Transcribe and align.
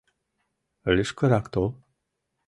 Лишкырак 0.95 1.45
тол. 1.53 1.69